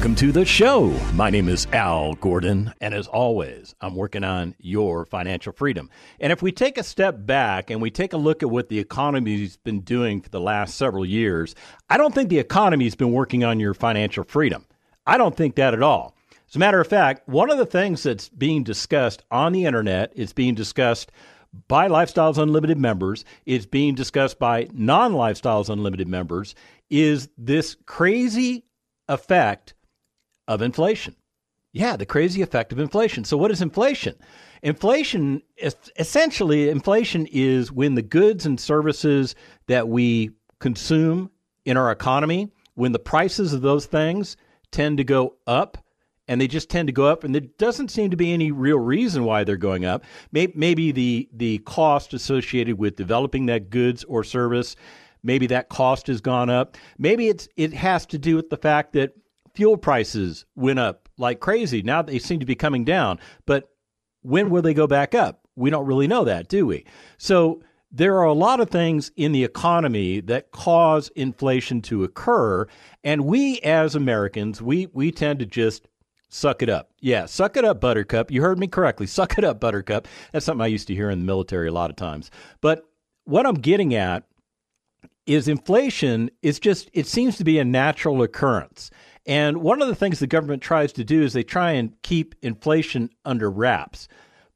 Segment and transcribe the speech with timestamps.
[0.00, 0.86] Welcome to the show.
[1.12, 5.90] My name is Al Gordon, and as always, I'm working on your financial freedom.
[6.18, 8.78] And if we take a step back and we take a look at what the
[8.78, 11.54] economy's been doing for the last several years,
[11.90, 14.64] I don't think the economy's been working on your financial freedom.
[15.06, 16.16] I don't think that at all.
[16.48, 20.14] As a matter of fact, one of the things that's being discussed on the internet
[20.16, 21.12] is being discussed
[21.68, 26.54] by Lifestyles Unlimited members, is being discussed by non Lifestyles Unlimited members,
[26.88, 28.64] is this crazy
[29.06, 29.74] effect
[30.50, 31.14] of inflation.
[31.72, 33.24] Yeah, the crazy effect of inflation.
[33.24, 34.16] So, what is inflation?
[34.62, 35.42] Inflation,
[35.96, 39.36] essentially, inflation is when the goods and services
[39.68, 41.30] that we consume
[41.64, 44.36] in our economy, when the prices of those things
[44.72, 45.78] tend to go up,
[46.26, 48.78] and they just tend to go up, and there doesn't seem to be any real
[48.78, 50.04] reason why they're going up.
[50.32, 54.74] Maybe the the cost associated with developing that goods or service,
[55.22, 56.76] maybe that cost has gone up.
[56.98, 59.12] Maybe it's it has to do with the fact that
[59.54, 61.82] fuel prices went up like crazy.
[61.82, 63.70] Now they seem to be coming down, but
[64.22, 65.40] when will they go back up?
[65.56, 66.84] We don't really know that, do we?
[67.18, 72.66] So there are a lot of things in the economy that cause inflation to occur,
[73.02, 75.88] and we as Americans, we we tend to just
[76.28, 76.90] suck it up.
[77.00, 78.30] Yeah, suck it up, Buttercup.
[78.30, 79.06] You heard me correctly.
[79.20, 80.06] Suck it up, Buttercup.
[80.32, 82.30] That's something I used to hear in the military a lot of times.
[82.60, 82.86] But
[83.24, 84.24] what I'm getting at
[85.26, 88.90] is inflation is just it seems to be a natural occurrence.
[89.26, 92.34] And one of the things the government tries to do is they try and keep
[92.42, 94.08] inflation under wraps.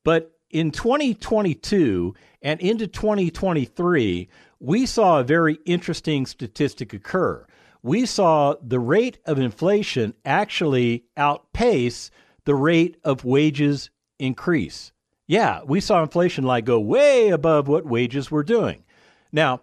[0.04, 4.28] But in 2022 and into 2023,
[4.60, 7.46] we saw a very interesting statistic occur.
[7.82, 12.10] We saw the rate of inflation actually outpace
[12.44, 14.92] the rate of wages increase.
[15.26, 18.84] Yeah, we saw inflation like go way above what wages were doing.
[19.32, 19.60] Now,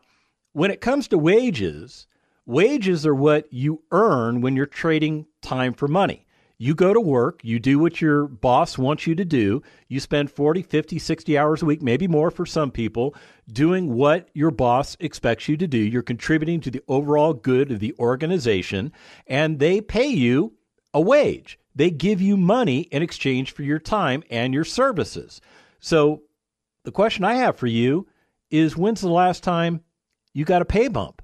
[0.54, 2.08] when it comes to wages,
[2.46, 6.26] Wages are what you earn when you're trading time for money.
[6.58, 9.64] You go to work, you do what your boss wants you to do.
[9.88, 13.16] You spend 40, 50, 60 hours a week, maybe more for some people,
[13.52, 15.80] doing what your boss expects you to do.
[15.80, 18.92] You're contributing to the overall good of the organization,
[19.26, 20.54] and they pay you
[20.94, 21.60] a wage.
[21.74, 25.42] They give you money in exchange for your time and your services.
[25.80, 26.24] So,
[26.84, 28.08] the question I have for you
[28.50, 29.82] is when's the last time
[30.34, 31.21] you got a pay bump?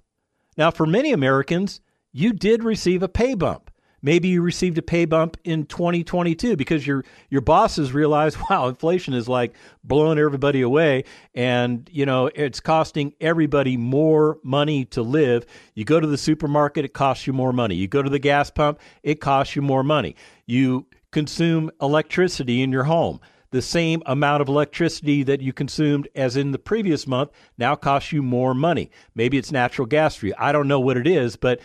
[0.57, 1.81] Now, for many Americans,
[2.11, 3.71] you did receive a pay bump.
[4.01, 9.13] Maybe you received a pay bump in 2022 because your your bosses realized, wow, inflation
[9.13, 9.53] is like
[9.83, 11.03] blowing everybody away,
[11.33, 15.45] and you know it's costing everybody more money to live.
[15.73, 17.75] You go to the supermarket, it costs you more money.
[17.75, 20.15] You go to the gas pump, it costs you more money.
[20.45, 23.19] You consume electricity in your home
[23.51, 28.11] the same amount of electricity that you consumed as in the previous month now costs
[28.11, 28.91] you more money.
[29.15, 30.33] Maybe it's natural gas for you.
[30.37, 31.59] I don't know what it is, but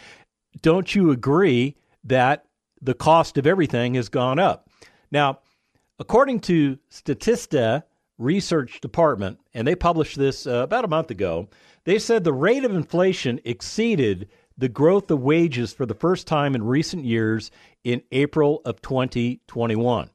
[0.61, 2.45] don't you agree that
[2.81, 4.69] the cost of everything has gone up?
[5.11, 5.41] Now,
[5.99, 7.85] according to Statista
[8.19, 11.49] Research Department, and they published this uh, about a month ago,
[11.85, 16.55] they said the rate of inflation exceeded the growth of wages for the first time
[16.55, 17.51] in recent years
[17.83, 20.11] in April of 2021.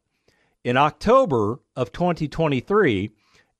[0.68, 3.12] In October of 2023,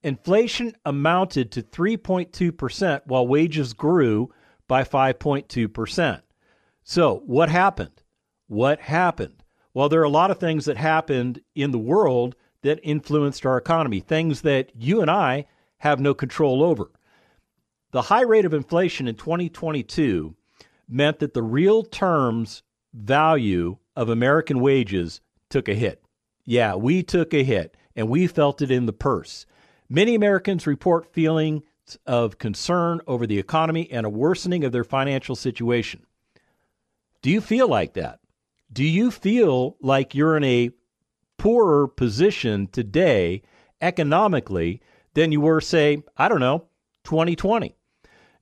[0.02, 4.30] inflation amounted to 3.2% while wages grew
[4.66, 6.20] by 5.2%.
[6.82, 8.02] So, what happened?
[8.46, 9.42] What happened?
[9.72, 13.56] Well, there are a lot of things that happened in the world that influenced our
[13.56, 15.46] economy, things that you and I
[15.78, 16.90] have no control over.
[17.92, 20.36] The high rate of inflation in 2022
[20.86, 26.02] meant that the real terms value of American wages took a hit.
[26.50, 29.44] Yeah, we took a hit and we felt it in the purse.
[29.86, 31.60] Many Americans report feelings
[32.06, 36.06] of concern over the economy and a worsening of their financial situation.
[37.20, 38.20] Do you feel like that?
[38.72, 40.70] Do you feel like you're in a
[41.36, 43.42] poorer position today
[43.82, 44.80] economically
[45.12, 46.64] than you were, say, I don't know,
[47.04, 47.76] 2020?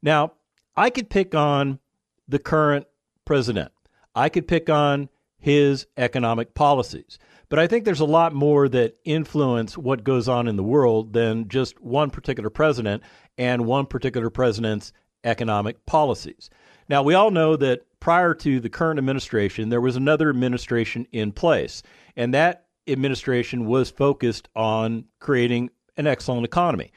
[0.01, 0.35] Now,
[0.77, 1.81] I could pick on
[2.29, 2.87] the current
[3.25, 3.73] president.
[4.15, 7.19] I could pick on his economic policies.
[7.49, 11.13] But I think there's a lot more that influence what goes on in the world
[11.13, 13.03] than just one particular president
[13.39, 14.93] and one particular president's
[15.25, 16.51] economic policies.
[16.89, 21.33] Now, we all know that prior to the current administration, there was another administration in
[21.33, 21.83] place,
[22.17, 26.93] and that administration was focused on creating an excellent economy.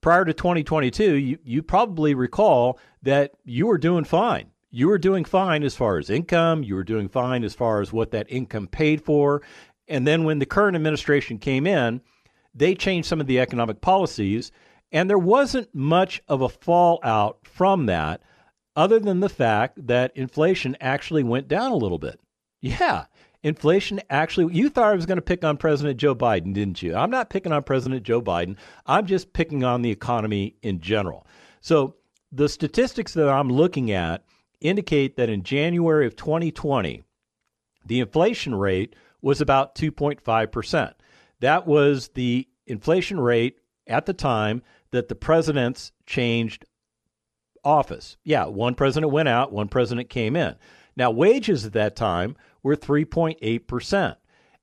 [0.00, 4.46] Prior to 2022, you, you probably recall that you were doing fine.
[4.70, 7.92] You were doing fine as far as income, you were doing fine as far as
[7.92, 9.42] what that income paid for.
[9.90, 12.00] And then when the current administration came in,
[12.54, 14.52] they changed some of the economic policies,
[14.92, 18.22] and there wasn't much of a fallout from that
[18.76, 22.20] other than the fact that inflation actually went down a little bit.
[22.60, 23.06] Yeah,
[23.42, 26.94] inflation actually, you thought I was going to pick on President Joe Biden, didn't you?
[26.94, 28.56] I'm not picking on President Joe Biden.
[28.86, 31.26] I'm just picking on the economy in general.
[31.60, 31.96] So
[32.30, 34.24] the statistics that I'm looking at
[34.60, 37.02] indicate that in January of 2020,
[37.86, 40.94] the inflation rate was about 2.5%.
[41.40, 43.56] That was the inflation rate
[43.86, 44.62] at the time
[44.92, 46.64] that the presidents changed
[47.64, 48.16] office.
[48.24, 50.56] Yeah, one president went out, one president came in.
[50.96, 54.16] Now, wages at that time were 3.8%.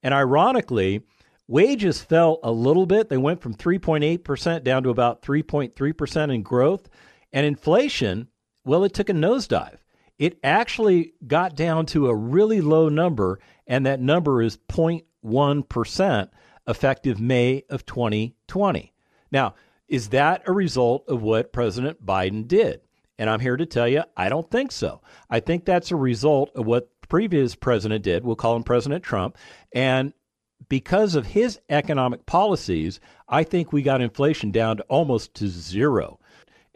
[0.04, 1.02] And ironically,
[1.48, 3.10] wages fell a little bit.
[3.10, 6.90] They went from 3.8% down to about 3.3% in growth.
[7.34, 8.28] And inflation,
[8.66, 9.78] well, it took a nosedive.
[10.18, 16.30] It actually got down to a really low number, and that number is 0.1%
[16.68, 18.94] effective May of 2020.
[19.32, 19.56] Now,
[19.88, 22.82] is that a result of what President Biden did?
[23.20, 25.02] And I'm here to tell you, I don't think so.
[25.30, 28.24] I think that's a result of what the previous president did.
[28.24, 29.38] We'll call him President Trump.
[29.74, 30.14] And
[30.70, 36.20] because of his economic policies, I think we got inflation down to almost to zero.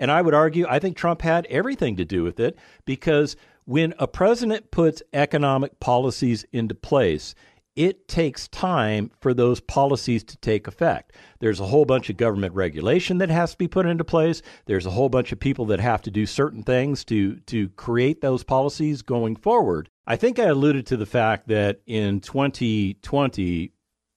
[0.01, 3.93] And I would argue, I think Trump had everything to do with it because when
[3.99, 7.35] a president puts economic policies into place,
[7.75, 11.13] it takes time for those policies to take effect.
[11.39, 14.41] There's a whole bunch of government regulation that has to be put into place.
[14.65, 18.21] There's a whole bunch of people that have to do certain things to to create
[18.21, 19.87] those policies going forward.
[20.07, 23.71] I think I alluded to the fact that in 2020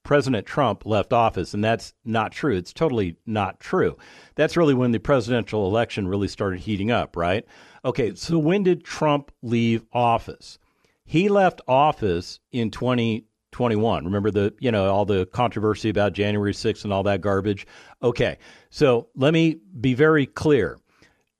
[0.05, 2.55] President Trump left office, and that's not true.
[2.55, 3.97] It's totally not true.
[4.35, 7.43] That's really when the presidential election really started heating up, right?
[7.83, 10.59] Okay, so when did Trump leave office?
[11.03, 14.05] He left office in 2021.
[14.05, 17.67] Remember the, you know, all the controversy about January 6th and all that garbage?
[18.01, 18.37] Okay.
[18.69, 20.79] So let me be very clear.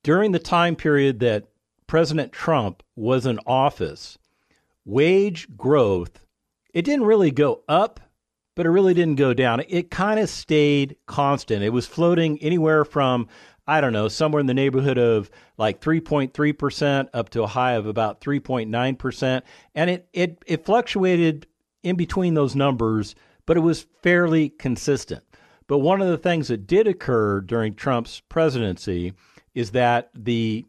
[0.03, 1.45] During the time period that
[1.88, 4.17] President Trump was in office,
[4.85, 6.25] wage growth,
[6.73, 8.00] it didn't really go up,
[8.55, 9.61] but it really didn't go down.
[9.67, 11.63] It kind of stayed constant.
[11.63, 13.27] It was floating anywhere from
[13.67, 17.87] I don't know, somewhere in the neighborhood of like 3.3% up to a high of
[17.87, 19.41] about 3.9%.
[19.73, 21.47] And it, it, it fluctuated
[21.81, 23.15] in between those numbers,
[23.45, 25.23] but it was fairly consistent.
[25.67, 29.13] But one of the things that did occur during Trump's presidency
[29.55, 30.65] is that the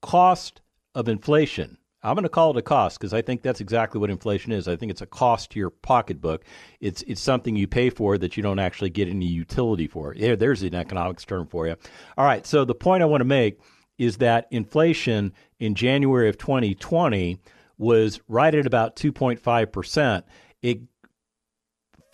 [0.00, 0.62] cost
[0.94, 1.76] of inflation,
[2.08, 4.66] I'm going to call it a cost because I think that's exactly what inflation is.
[4.66, 6.44] I think it's a cost to your pocketbook.
[6.80, 10.14] It's it's something you pay for that you don't actually get any utility for.
[10.18, 11.76] There, there's an economics term for you.
[12.16, 12.46] All right.
[12.46, 13.60] So the point I want to make
[13.98, 17.38] is that inflation in January of 2020
[17.76, 20.22] was right at about 2.5%.
[20.62, 20.80] It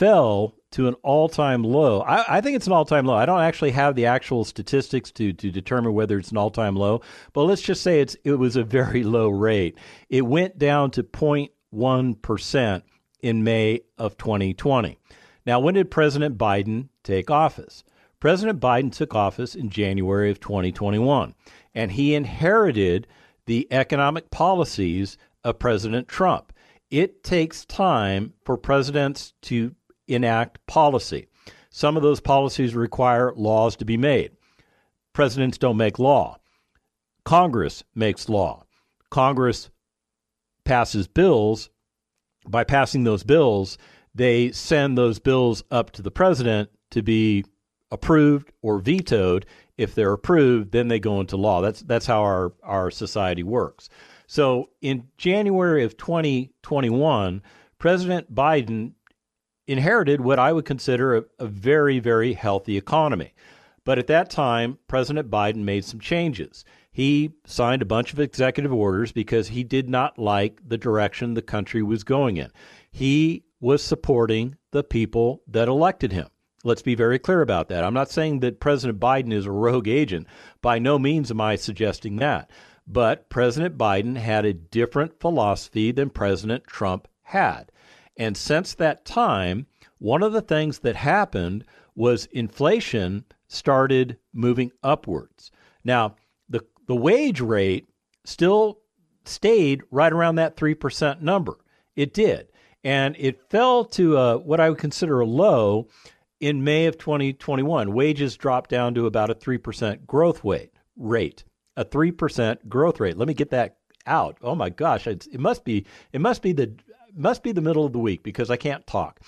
[0.04, 2.02] fell to an all time low.
[2.02, 3.14] I, I, think it's an all time low.
[3.14, 6.76] I don't actually have the actual statistics to, to determine whether it's an all time
[6.76, 7.00] low,
[7.32, 9.78] but let's just say it's it was a very low rate.
[10.10, 12.82] It went down to 0.1%
[13.22, 14.98] in May of 2020.
[15.46, 17.82] Now, when did President Biden take office?
[18.20, 21.34] President Biden took office in January of 2021,
[21.74, 23.06] and he inherited
[23.46, 26.52] the economic policies of President Trump.
[26.90, 29.74] It takes time for presidents to
[30.08, 31.26] enact policy.
[31.70, 34.32] Some of those policies require laws to be made.
[35.12, 36.38] Presidents don't make law.
[37.24, 38.64] Congress makes law.
[39.10, 39.70] Congress
[40.64, 41.70] passes bills.
[42.46, 43.78] By passing those bills,
[44.14, 47.44] they send those bills up to the president to be
[47.90, 49.46] approved or vetoed.
[49.78, 51.60] If they're approved, then they go into law.
[51.60, 53.88] That's that's how our, our society works.
[54.26, 57.42] So in January of 2021,
[57.78, 58.92] President Biden
[59.66, 63.32] inherited what I would consider a, a, very, very healthy economy.
[63.84, 66.64] But at that time, President Biden made some changes.
[66.90, 71.42] He signed a bunch of executive orders because he did not like the direction the
[71.42, 72.50] country was going in.
[72.90, 76.28] He was supporting the people that elected him.
[76.62, 77.84] Let's be very clear about that.
[77.84, 80.26] I'm not saying that President Biden is a rogue agent.
[80.62, 82.50] By no means am I suggesting that.
[82.86, 87.70] But President Biden had a different philosophy than President Trump had.
[88.16, 89.66] And since that time,
[89.98, 95.50] one of the things that happened was inflation started moving upwards.
[95.84, 96.16] Now,
[96.48, 97.86] the, the wage rate
[98.24, 98.80] still
[99.24, 101.56] stayed right around that 3% number.
[101.96, 102.48] It did.
[102.82, 105.88] and it fell to a, what I would consider a low
[106.40, 107.92] in May of 2021.
[107.92, 110.72] Wages dropped down to about a 3% growth rate.
[110.96, 111.44] Rate
[111.76, 113.16] a 3% growth rate.
[113.16, 114.36] Let me get that out.
[114.42, 116.74] Oh my gosh, it must be it must be the
[117.16, 119.20] must be the middle of the week because I can't talk.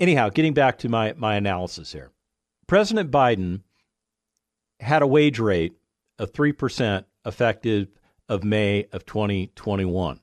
[0.00, 2.10] Anyhow, getting back to my my analysis here.
[2.66, 3.62] President Biden
[4.80, 5.72] had a wage rate
[6.18, 7.88] of 3% effective
[8.28, 10.20] of May of 2021.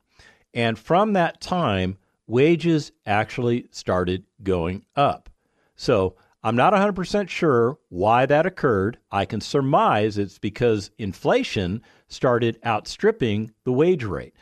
[0.53, 5.29] And from that time, wages actually started going up.
[5.75, 8.99] So I'm not 100% sure why that occurred.
[9.11, 14.35] I can surmise it's because inflation started outstripping the wage rate.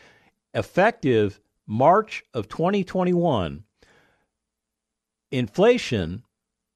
[0.54, 3.64] Effective March of 2021,
[5.32, 6.24] inflation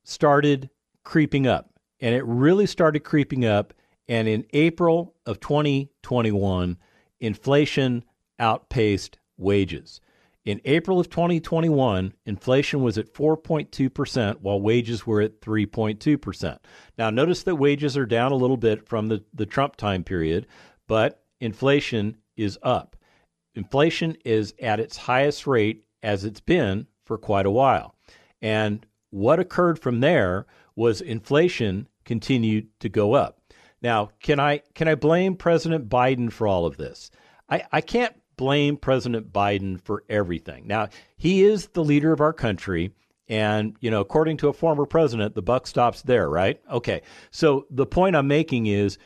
[0.03, 0.69] started
[1.03, 3.73] creeping up, and it really started creeping up.
[4.09, 6.77] And in April of 2021,
[7.19, 8.03] inflation
[8.39, 9.99] outpaced wages.
[10.45, 16.57] In April of 2021, inflation was at 4.2%, while wages were at 3.2%.
[16.97, 20.47] Now, notice that wages are down a little bit from the, the Trump time period,
[20.87, 22.96] but inflation is up.
[23.57, 27.95] Inflation is at its highest rate as it's been for quite a while.
[28.41, 30.45] And what occurred from there
[30.75, 33.41] was inflation continued to go up.
[33.81, 37.09] Now, can I can I blame President Biden for all of this?
[37.49, 40.67] I, I can't blame President Biden for everything.
[40.67, 42.91] Now, he is the leader of our country.
[43.27, 46.61] And, you know, according to a former president, the buck stops there, right?
[46.71, 47.01] Okay.
[47.31, 48.97] So the point I'm making is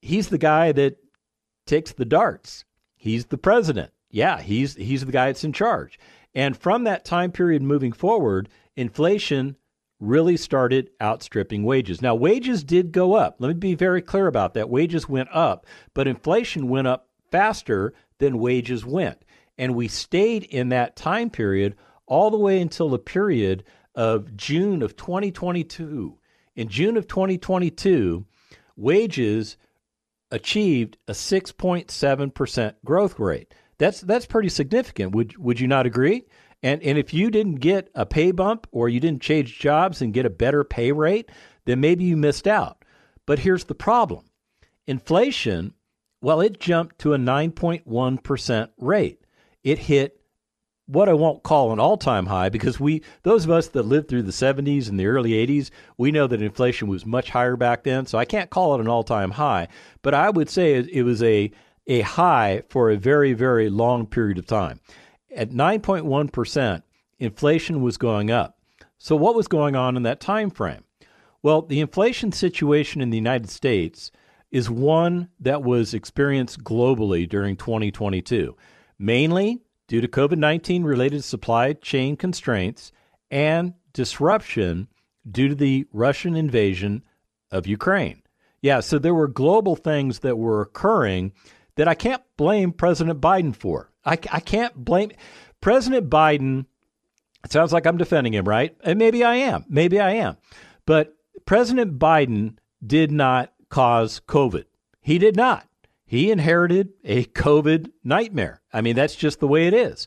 [0.00, 0.98] he's the guy that
[1.66, 2.64] takes the darts.
[2.98, 3.92] He's the president.
[4.10, 5.98] Yeah, he's he's the guy that's in charge.
[6.34, 9.56] And from that time period moving forward, inflation
[10.00, 12.02] really started outstripping wages.
[12.02, 13.36] Now, wages did go up.
[13.38, 14.68] Let me be very clear about that.
[14.68, 19.24] Wages went up, but inflation went up faster than wages went.
[19.56, 21.74] And we stayed in that time period
[22.06, 23.64] all the way until the period
[23.94, 26.18] of June of 2022.
[26.54, 28.24] In June of 2022,
[28.76, 29.56] wages
[30.30, 33.54] achieved a 6.7% growth rate.
[33.78, 35.14] That's that's pretty significant.
[35.14, 36.24] Would would you not agree?
[36.62, 40.12] And and if you didn't get a pay bump or you didn't change jobs and
[40.12, 41.30] get a better pay rate,
[41.64, 42.84] then maybe you missed out.
[43.24, 44.24] But here's the problem.
[44.86, 45.74] Inflation
[46.20, 49.24] well, it jumped to a 9.1% rate.
[49.62, 50.17] It hit
[50.88, 54.22] what I won't call an all-time high because we those of us that lived through
[54.22, 58.06] the 70s and the early 80s, we know that inflation was much higher back then,
[58.06, 59.68] so I can't call it an all-time high,
[60.02, 61.52] but I would say it was a
[61.86, 64.80] a high for a very very long period of time.
[65.34, 66.82] At 9.1%,
[67.18, 68.58] inflation was going up.
[68.96, 70.84] So what was going on in that time frame?
[71.42, 74.10] Well, the inflation situation in the United States
[74.50, 78.56] is one that was experienced globally during 2022,
[78.98, 82.92] mainly due to COVID 19 related supply chain constraints
[83.30, 84.88] and disruption
[85.28, 87.02] due to the Russian invasion
[87.50, 88.22] of Ukraine.
[88.60, 91.32] Yeah, so there were global things that were occurring
[91.76, 93.90] that I can't blame President Biden for.
[94.04, 95.12] I, I can't blame
[95.60, 96.66] President Biden.
[97.44, 98.76] It sounds like I'm defending him, right?
[98.82, 99.64] And maybe I am.
[99.68, 100.36] Maybe I am.
[100.86, 101.14] But
[101.46, 104.64] President Biden did not cause COVID.
[105.00, 105.66] He did not.
[106.08, 108.62] He inherited a COVID nightmare.
[108.72, 110.06] I mean, that's just the way it is.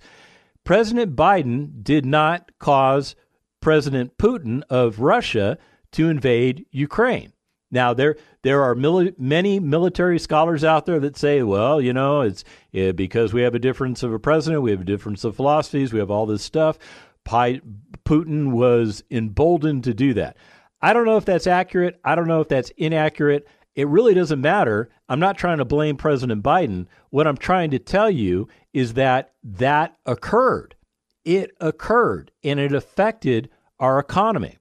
[0.63, 3.15] President Biden did not cause
[3.61, 5.59] President Putin of Russia
[5.91, 7.33] to invade Ukraine.
[7.69, 12.21] Now there there are mili- many military scholars out there that say, well, you know,
[12.21, 15.35] it's yeah, because we have a difference of a president, we have a difference of
[15.35, 16.79] philosophies, we have all this stuff.
[17.25, 17.61] Pi-
[18.05, 20.35] Putin was emboldened to do that.
[20.81, 21.99] I don't know if that's accurate.
[22.03, 23.47] I don't know if that's inaccurate.
[23.75, 24.89] It really doesn't matter.
[25.07, 26.87] I'm not trying to blame President Biden.
[27.09, 30.75] What I'm trying to tell you is that that occurred.
[31.23, 33.49] It occurred and it affected
[33.79, 34.57] our economy.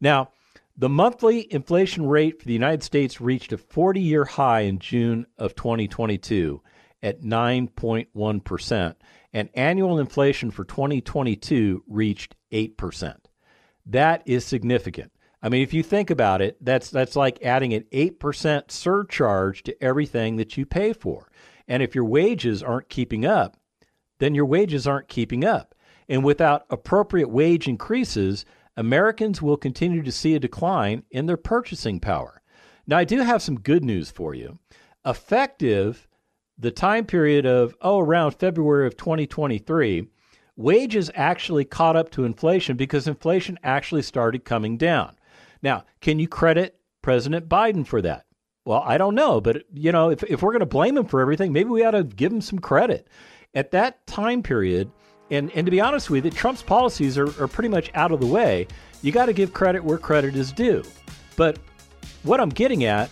[0.00, 0.30] Now,
[0.76, 5.26] the monthly inflation rate for the United States reached a 40 year high in June
[5.38, 6.62] of 2022
[7.02, 8.94] at 9.1%,
[9.32, 13.16] and annual inflation for 2022 reached 8%.
[13.86, 15.12] That is significant.
[15.42, 19.82] I mean, if you think about it, that's that's like adding an 8% surcharge to
[19.82, 21.30] everything that you pay for.
[21.66, 23.56] And if your wages aren't keeping up,
[24.18, 25.74] then your wages aren't keeping up.
[26.08, 28.44] And without appropriate wage increases,
[28.76, 32.42] Americans will continue to see a decline in their purchasing power.
[32.86, 34.58] Now, I do have some good news for you.
[35.06, 36.08] Effective
[36.58, 40.08] the time period of, oh, around February of 2023,
[40.56, 45.16] wages actually caught up to inflation because inflation actually started coming down.
[45.62, 48.26] Now, can you credit President Biden for that?
[48.64, 51.20] Well, I don't know, but you know, if, if we're going to blame him for
[51.20, 53.08] everything, maybe we ought to give him some credit.
[53.54, 54.90] At that time period,
[55.30, 58.20] And, and to be honest with you, Trump's policies are, are pretty much out of
[58.20, 58.66] the way.
[59.02, 60.82] You got to give credit where credit is due.
[61.36, 61.58] But
[62.24, 63.10] what I'm getting at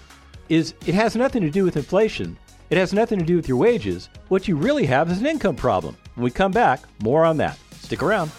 [0.48, 2.36] is it has nothing to do with inflation.
[2.70, 4.10] It has nothing to do with your wages.
[4.28, 5.96] What you really have is an income problem.
[6.14, 7.58] When we come back, more on that.
[7.72, 8.30] Stick around.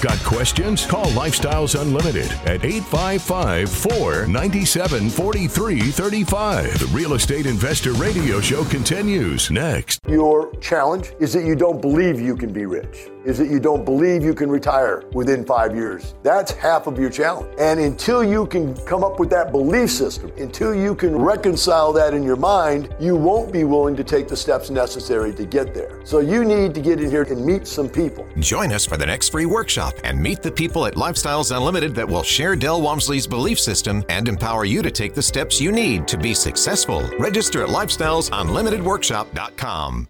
[0.00, 0.86] Got questions?
[0.86, 6.78] Call Lifestyles Unlimited at 855 497 4335.
[6.78, 9.98] The Real Estate Investor Radio Show continues next.
[10.08, 13.84] Your challenge is that you don't believe you can be rich is that you don't
[13.84, 16.14] believe you can retire within five years.
[16.22, 17.54] That's half of your challenge.
[17.58, 22.14] And until you can come up with that belief system, until you can reconcile that
[22.14, 26.00] in your mind, you won't be willing to take the steps necessary to get there.
[26.06, 28.26] So you need to get in here and meet some people.
[28.38, 32.08] Join us for the next free workshop and meet the people at Lifestyles Unlimited that
[32.08, 36.08] will share Del Walmsley's belief system and empower you to take the steps you need
[36.08, 37.08] to be successful.
[37.18, 40.08] Register at lifestylesunlimitedworkshop.com.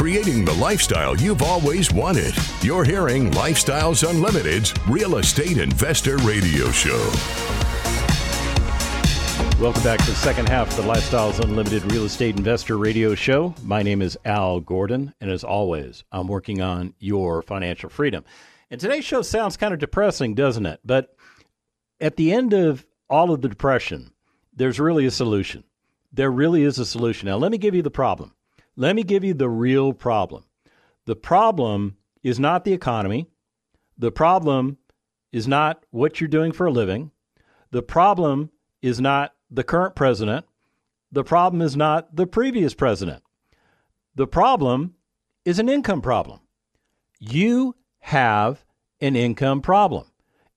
[0.00, 2.34] creating the lifestyle you've always wanted.
[2.62, 7.69] You're hearing Lifestyles Unlimited's Real Estate Investor Radio Show.
[9.60, 13.54] Welcome back to the second half of the Lifestyles Unlimited Real Estate Investor Radio Show.
[13.62, 18.24] My name is Al Gordon, and as always, I'm working on your financial freedom.
[18.70, 20.80] And today's show sounds kind of depressing, doesn't it?
[20.82, 21.14] But
[22.00, 24.12] at the end of all of the depression,
[24.54, 25.64] there's really a solution.
[26.10, 27.28] There really is a solution.
[27.28, 28.32] Now, let me give you the problem.
[28.76, 30.44] Let me give you the real problem.
[31.04, 33.28] The problem is not the economy.
[33.98, 34.78] The problem
[35.32, 37.10] is not what you're doing for a living.
[37.72, 40.46] The problem is not the current president.
[41.12, 43.22] The problem is not the previous president.
[44.14, 44.94] The problem
[45.44, 46.40] is an income problem.
[47.18, 48.64] You have
[49.00, 50.06] an income problem.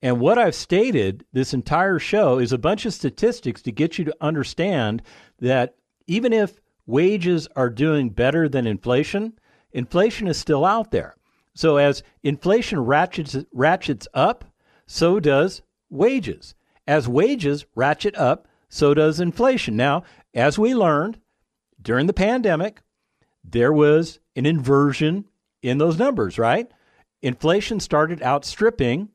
[0.02, 4.04] And what I've stated this entire show is a bunch of statistics to get you
[4.04, 5.02] to understand
[5.40, 9.32] that even if wages are doing better than inflation,
[9.72, 11.16] inflation is still out there.
[11.54, 14.44] So as inflation ratchets ratchets up,
[14.86, 16.54] so does wages.
[16.86, 19.76] As wages ratchet up, so does inflation.
[19.76, 20.02] Now,
[20.34, 21.20] as we learned
[21.80, 22.82] during the pandemic,
[23.44, 25.26] there was an inversion
[25.62, 26.68] in those numbers, right?
[27.22, 29.10] Inflation started outstripping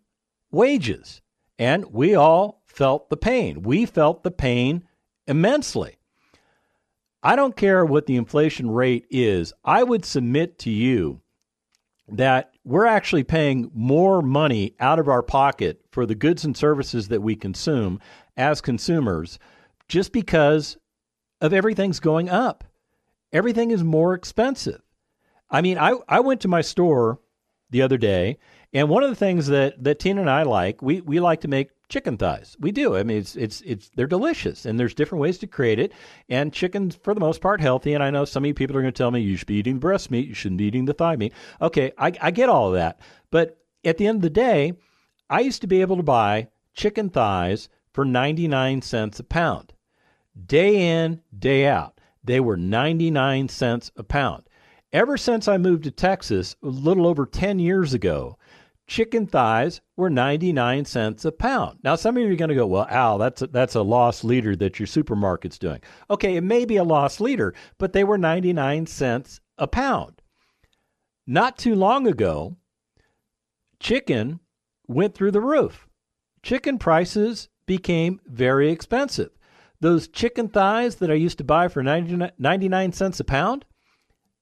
[0.50, 1.22] wages,
[1.58, 3.62] and we all felt the pain.
[3.64, 4.88] We felt the pain
[5.28, 5.98] immensely.
[7.22, 9.52] I don't care what the inflation rate is.
[9.66, 11.20] I would submit to you
[12.08, 17.10] that we're actually paying more money out of our pocket for the goods and services
[17.10, 18.00] that we consume
[18.40, 19.38] as consumers
[19.88, 20.78] just because
[21.42, 22.64] of everything's going up.
[23.32, 24.82] Everything is more expensive.
[25.52, 27.20] I mean, I, I went to my store
[27.70, 28.38] the other day,
[28.74, 31.48] and one of the things that, that Tina and I like, we, we like to
[31.48, 32.56] make chicken thighs.
[32.60, 32.96] We do.
[32.96, 35.92] I mean, it's it's it's they're delicious, and there's different ways to create it.
[36.30, 37.94] And chicken's for the most part healthy.
[37.94, 39.56] And I know some of you people are going to tell me you should be
[39.56, 41.34] eating breast meat, you shouldn't be eating the thigh meat.
[41.62, 43.00] Okay, I, I get all of that,
[43.32, 44.74] but at the end of the day,
[45.30, 49.74] I used to be able to buy chicken thighs for 99 cents a pound.
[50.46, 54.44] Day in, day out, they were 99 cents a pound.
[54.94, 58.38] Ever since I moved to Texas a little over 10 years ago,
[58.88, 61.80] chicken thighs were 99 cents a pound.
[61.84, 64.24] Now, some of you are going to go, well, Al, that's a, that's a loss
[64.24, 65.82] leader that your supermarket's doing.
[66.10, 70.22] Okay, it may be a loss leader, but they were 99 cents a pound.
[71.28, 72.56] Not too long ago,
[73.82, 74.40] chicken
[74.88, 75.90] went through the roof.
[76.42, 79.30] Chicken prices became very expensive.
[79.80, 83.64] Those chicken thighs that I used to buy for 99 cents a pound,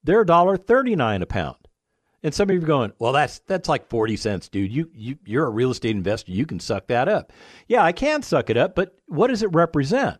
[0.01, 1.57] they're $1.39 a pound.
[2.23, 4.71] And some of you are going, well, that's that's like forty cents, dude.
[4.71, 6.31] You you you're a real estate investor.
[6.31, 7.31] You can suck that up.
[7.67, 10.19] Yeah, I can suck it up, but what does it represent?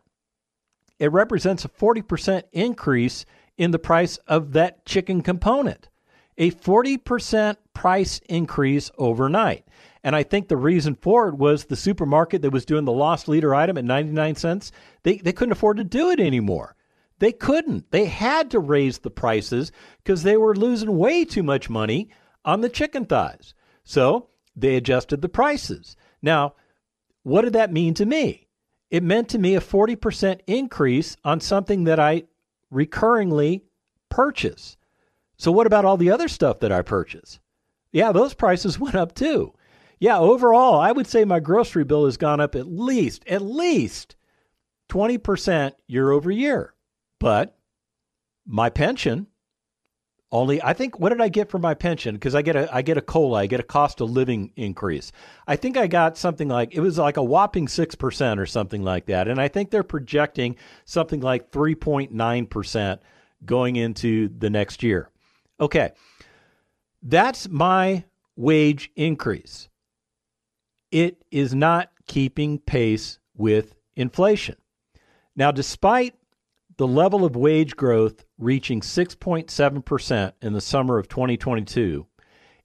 [1.00, 3.26] It represents a forty percent increase
[3.58, 5.89] in the price of that chicken component.
[6.38, 9.66] A forty percent price increase overnight.
[10.08, 13.28] And I think the reason for it was the supermarket that was doing the lost
[13.28, 14.72] leader item at 99 cents,
[15.04, 16.78] they, they couldn't afford to do it anymore.
[17.20, 17.91] They couldn't.
[17.91, 22.10] They had to raise the prices because they were losing way too much money
[22.46, 23.54] on the chicken thighs.
[23.84, 25.98] So they adjusted the prices.
[26.22, 26.56] Now,
[27.24, 28.48] what did that mean to me?
[28.89, 32.24] It meant to me a 40% increase on something that I
[32.74, 33.63] recurringly
[34.08, 34.78] purchase.
[35.36, 37.41] So, what about all the other stuff that I purchase?
[37.91, 39.54] Yeah, those prices went up too.
[40.00, 44.16] Yeah, overall, I would say my grocery bill has gone up at least, at least
[44.90, 46.74] 20% year over year.
[47.20, 47.58] But
[48.46, 49.28] my pension,
[50.32, 52.16] only I think what did I get for my pension?
[52.16, 55.12] Because I get a I get a cola, I get a cost of living increase.
[55.48, 58.84] I think I got something like it was like a whopping six percent or something
[58.84, 63.02] like that, and I think they're projecting something like three point nine percent
[63.46, 65.10] going into the next year.
[65.60, 65.92] Okay,
[67.02, 68.04] that's my
[68.36, 69.70] wage increase.
[70.91, 74.56] It is not keeping pace with inflation.
[75.36, 76.15] Now, despite
[76.78, 82.06] the level of wage growth reaching 6.7% in the summer of 2022,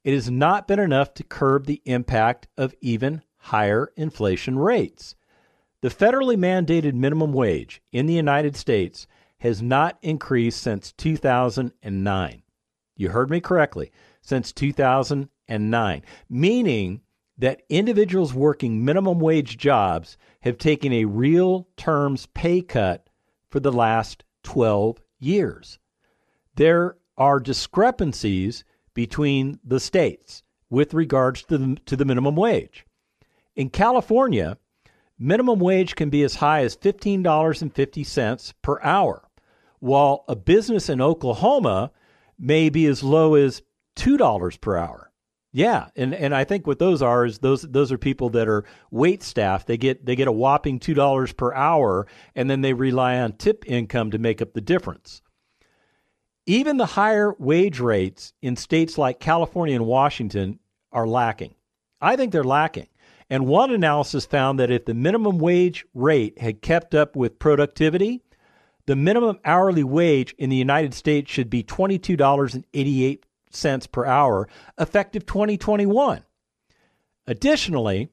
[0.05, 5.15] it has not been enough to curb the impact of even higher inflation rates.
[5.81, 9.07] The federally mandated minimum wage in the United States
[9.39, 12.43] has not increased since 2009.
[12.97, 17.01] You heard me correctly, since 2009, meaning
[17.39, 23.09] that individuals working minimum wage jobs have taken a real terms pay cut
[23.51, 25.79] for the last 12 years.
[26.57, 28.65] There are discrepancies
[28.95, 32.85] between the states with regards to the, to the minimum wage.
[33.55, 34.59] In California,
[35.19, 39.29] minimum wage can be as high as $15.50 per hour,
[39.79, 41.91] while a business in Oklahoma
[42.39, 43.63] may be as low as
[43.97, 45.12] $2 per hour.
[45.55, 48.65] Yeah, and and I think what those are is those those are people that are
[48.91, 49.67] wait staff.
[49.67, 53.33] They get they get a whopping two dollars per hour, and then they rely on
[53.33, 55.21] tip income to make up the difference.
[56.47, 60.59] Even the higher wage rates in states like California and Washington
[60.91, 61.55] are lacking.
[62.01, 62.89] I think they're lacking.
[63.29, 68.23] And one analysis found that if the minimum wage rate had kept up with productivity,
[68.87, 73.21] the minimum hourly wage in the United States should be $22.88
[73.55, 76.25] cents per hour effective 2021.
[77.27, 78.11] Additionally,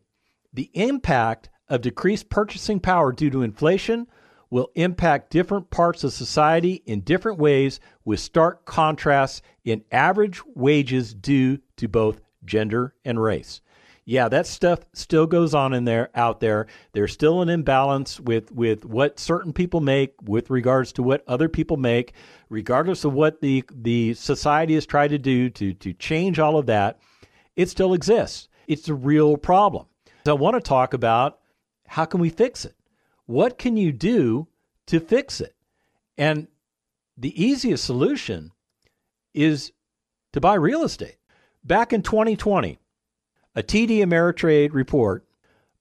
[0.54, 4.08] the impact of decreased purchasing power due to inflation
[4.50, 11.14] will impact different parts of society in different ways with stark contrasts in average wages
[11.14, 13.62] due to both gender and race
[14.10, 16.66] yeah, that stuff still goes on in there out there.
[16.94, 21.48] There's still an imbalance with with what certain people make with regards to what other
[21.48, 22.14] people make,
[22.50, 26.66] regardless of what the the society has tried to do to to change all of
[26.66, 26.98] that.
[27.56, 28.50] It still exists.
[28.66, 29.86] It's a real problem.
[30.26, 31.38] So I want to talk about
[31.86, 32.74] how can we fix it?
[33.28, 34.48] What can you do
[34.88, 35.54] to fix it?
[36.18, 36.48] And
[37.16, 38.54] the easiest solution
[39.36, 39.72] is
[40.34, 41.18] to buy real estate.
[41.64, 42.80] Back in 2020,
[43.56, 45.26] a TD Ameritrade report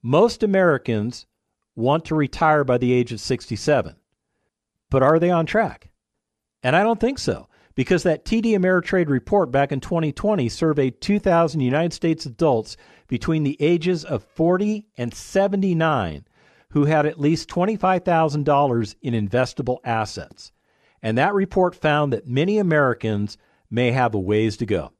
[0.02, 1.26] most Americans
[1.74, 3.96] want to retire by the age of 67.
[4.90, 5.90] But are they on track?
[6.62, 11.60] And I don't think so, because that TD Ameritrade report back in 2020 surveyed 2,000
[11.60, 12.76] United States adults
[13.06, 16.24] between the ages of 40 and 79
[16.70, 20.52] who had at least $25,000 in investable assets.
[21.02, 23.38] And that report found that many Americans
[23.70, 24.92] may have a ways to go,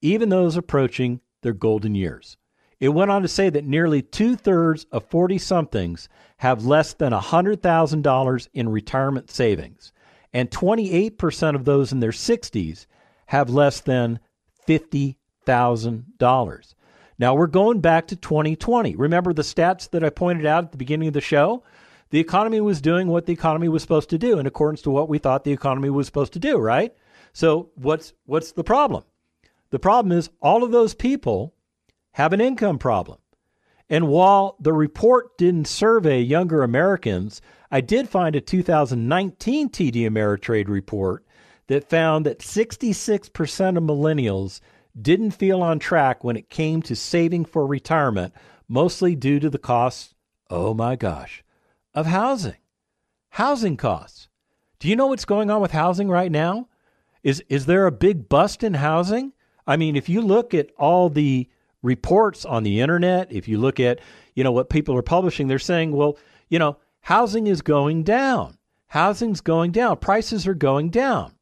[0.00, 2.38] even those approaching their golden years.
[2.80, 7.12] It went on to say that nearly two thirds of 40 somethings have less than
[7.12, 9.92] $100,000 in retirement savings,
[10.32, 12.86] and 28% of those in their 60s
[13.26, 14.20] have less than
[14.66, 16.74] $50,000.
[17.18, 18.94] Now we're going back to 2020.
[18.94, 21.64] Remember the stats that I pointed out at the beginning of the show?
[22.10, 25.08] The economy was doing what the economy was supposed to do in accordance to what
[25.08, 26.94] we thought the economy was supposed to do, right?
[27.32, 29.04] So what's what's the problem?
[29.70, 31.54] The problem is all of those people
[32.12, 33.18] have an income problem.
[33.90, 40.68] And while the report didn't survey younger Americans, I did find a 2019 TD Ameritrade
[40.68, 41.24] report
[41.68, 44.60] that found that 66% of millennials
[45.00, 48.34] didn't feel on track when it came to saving for retirement,
[48.68, 50.14] mostly due to the costs,
[50.50, 51.44] oh my gosh,
[51.94, 52.56] of housing.
[53.30, 54.28] Housing costs.
[54.78, 56.68] Do you know what's going on with housing right now?
[57.22, 59.32] Is is there a big bust in housing?
[59.68, 61.46] I mean, if you look at all the
[61.82, 64.00] reports on the internet, if you look at,
[64.34, 66.16] you know, what people are publishing, they're saying, well,
[66.48, 68.56] you know, housing is going down.
[68.86, 69.98] Housing's going down.
[69.98, 71.34] Prices are going down.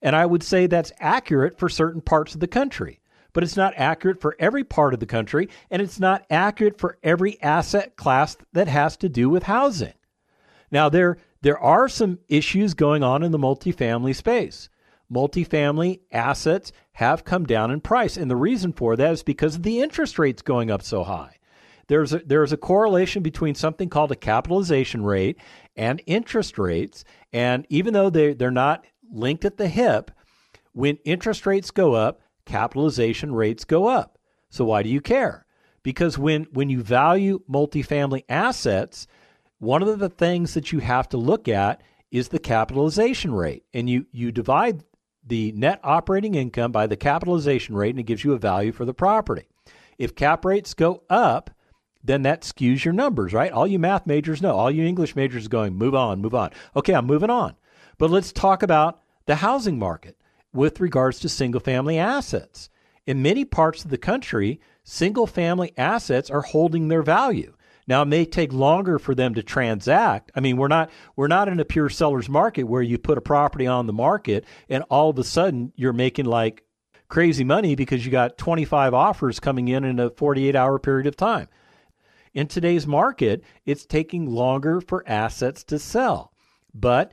[0.00, 3.00] And I would say that's accurate for certain parts of the country,
[3.34, 6.96] but it's not accurate for every part of the country, and it's not accurate for
[7.02, 9.92] every asset class that has to do with housing.
[10.70, 14.70] Now, there, there are some issues going on in the multifamily space
[15.12, 18.16] multifamily assets have come down in price.
[18.16, 21.36] And the reason for that is because of the interest rates going up so high.
[21.86, 25.38] There's a, there's a correlation between something called a capitalization rate
[25.76, 27.04] and interest rates.
[27.32, 30.10] And even though they, they're not linked at the hip,
[30.72, 34.18] when interest rates go up, capitalization rates go up.
[34.50, 35.46] So why do you care?
[35.82, 39.06] Because when, when you value multifamily assets,
[39.58, 43.64] one of the things that you have to look at is the capitalization rate.
[43.74, 44.84] And you, you divide
[45.26, 48.84] the net operating income by the capitalization rate and it gives you a value for
[48.84, 49.46] the property.
[49.98, 51.50] If cap rates go up,
[52.02, 53.52] then that skews your numbers, right?
[53.52, 56.50] All you math majors know, all you English majors going, move on, move on.
[56.76, 57.56] Okay, I'm moving on.
[57.96, 60.16] But let's talk about the housing market
[60.52, 62.68] with regards to single family assets.
[63.06, 67.54] In many parts of the country, single family assets are holding their value.
[67.86, 70.32] Now it may take longer for them to transact.
[70.34, 73.22] I mean, we're not we're not in a pure seller's market where you put a
[73.22, 76.64] property on the market and all of a sudden you're making like
[77.08, 81.16] crazy money because you got 25 offers coming in in a 48 hour period of
[81.16, 81.48] time.
[82.32, 86.32] In today's market, it's taking longer for assets to sell.
[86.74, 87.12] But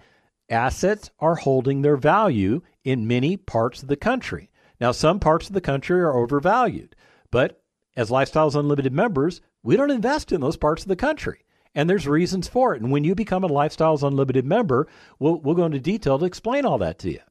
[0.50, 4.50] assets are holding their value in many parts of the country.
[4.80, 6.96] Now, some parts of the country are overvalued,
[7.30, 7.62] but
[7.96, 11.46] as Lifestyles Unlimited members, we don't invest in those parts of the country.
[11.74, 12.82] And there's reasons for it.
[12.82, 14.88] And when you become a Lifestyles Unlimited member,
[15.20, 17.22] we'll, we'll go into detail to explain all that to you.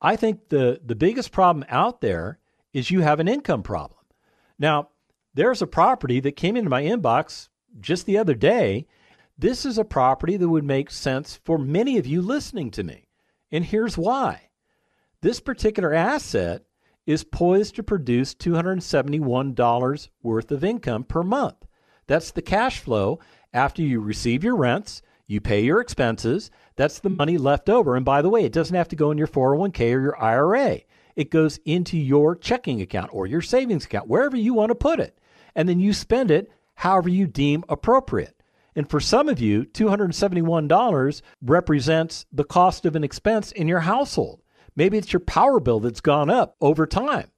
[0.00, 2.38] I think the, the biggest problem out there
[2.72, 4.00] is you have an income problem.
[4.58, 4.88] Now,
[5.34, 7.48] there's a property that came into my inbox
[7.80, 8.86] just the other day.
[9.38, 13.08] This is a property that would make sense for many of you listening to me.
[13.52, 14.48] And here's why.
[15.20, 16.64] This particular asset
[17.06, 21.66] is poised to produce $271 worth of income per month.
[22.06, 23.20] That's the cash flow
[23.52, 26.50] after you receive your rents, you pay your expenses.
[26.76, 27.94] That's the money left over.
[27.94, 30.80] And by the way, it doesn't have to go in your 401k or your IRA.
[31.14, 34.98] It goes into your checking account or your savings account, wherever you want to put
[34.98, 35.18] it.
[35.54, 38.42] And then you spend it however you deem appropriate.
[38.74, 44.42] And for some of you, $271 represents the cost of an expense in your household.
[44.80, 47.30] Maybe it's your power bill that's gone up over time.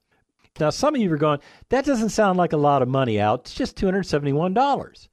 [0.61, 3.41] Now, some of you are going, that doesn't sound like a lot of money out.
[3.41, 5.07] It's just $271.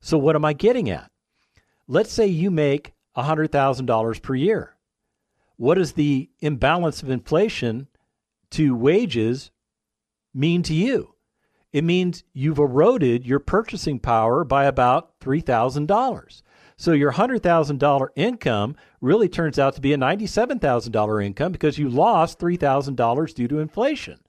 [0.01, 1.11] So what am I getting at?
[1.88, 4.77] Let's say you make $100,000 per year
[5.59, 7.88] what does the imbalance of inflation
[8.53, 9.51] to wages
[10.33, 11.14] mean to you?
[11.73, 16.42] It means you've eroded your purchasing power by about $3,000.
[16.77, 22.38] So your $100,000 income really turns out to be a $97,000 income because you lost
[22.38, 24.21] $3,000 due to inflation.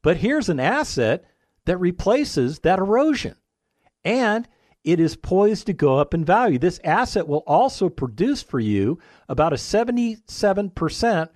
[0.00, 1.24] But here's an asset
[1.66, 3.34] that replaces that erosion.
[4.04, 4.48] And
[4.84, 6.58] it is poised to go up in value.
[6.58, 11.28] This asset will also produce for you about a 77%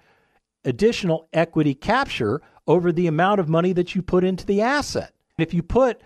[0.65, 5.13] additional equity capture over the amount of money that you put into the asset.
[5.39, 6.01] If you put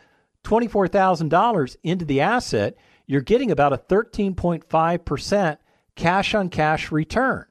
[0.44, 5.58] $24,000 into the asset, you're getting about a 13.5%
[5.94, 7.46] cash on cash return.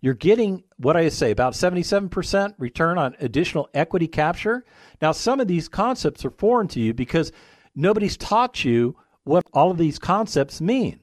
[0.00, 4.64] You're getting what I say about 77% return on additional equity capture.
[5.02, 7.32] Now, some of these concepts are foreign to you because
[7.74, 8.96] nobody's taught you
[9.30, 11.00] what all of these concepts mean.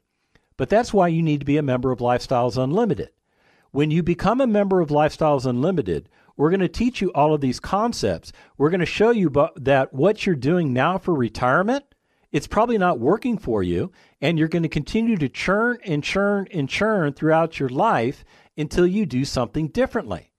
[0.58, 3.10] But that's why you need to be a member of Lifestyles Unlimited.
[3.72, 7.40] When you become a member of Lifestyles Unlimited, we're going to teach you all of
[7.40, 8.34] these concepts.
[8.58, 11.86] We're going to show you that what you're doing now for retirement,
[12.32, 16.48] it's probably not working for you, and you're going to continue to churn and churn
[16.52, 18.26] and churn throughout your life
[18.58, 20.34] until you do something differently.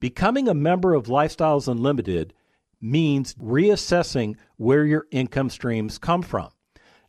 [0.00, 2.32] Becoming a member of Lifestyles Unlimited
[2.80, 6.48] means reassessing where your income streams come from.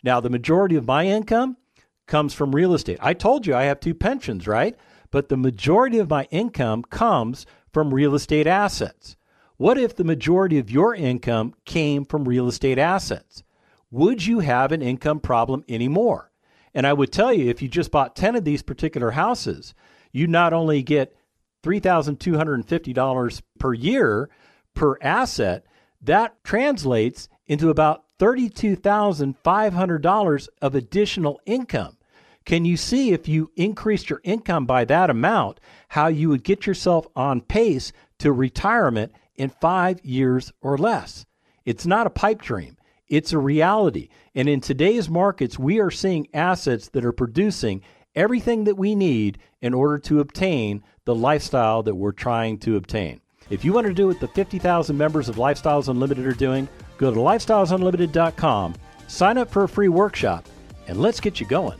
[0.03, 1.57] Now, the majority of my income
[2.05, 2.99] comes from real estate.
[3.01, 4.75] I told you I have two pensions, right?
[5.12, 9.15] But the majority of my income comes from real estate assets.
[9.57, 13.43] What if the majority of your income came from real estate assets?
[13.91, 16.31] Would you have an income problem anymore?
[16.73, 19.73] And I would tell you if you just bought 10 of these particular houses,
[20.12, 21.15] you not only get
[21.63, 24.29] $3,250 per year
[24.73, 25.65] per asset,
[26.01, 31.97] that translates into about $32,500 of additional income.
[32.45, 36.65] Can you see if you increased your income by that amount, how you would get
[36.65, 41.25] yourself on pace to retirement in five years or less?
[41.65, 42.77] It's not a pipe dream,
[43.10, 44.08] it's a reality.
[44.34, 47.82] And in today's markets, we are seeing assets that are producing
[48.15, 53.21] everything that we need in order to obtain the lifestyle that we're trying to obtain.
[53.49, 57.12] If you want to do what the 50,000 members of Lifestyles Unlimited are doing, go
[57.12, 58.75] to lifestylesunlimited.com,
[59.07, 60.45] sign up for a free workshop,
[60.88, 61.79] and let's get you going.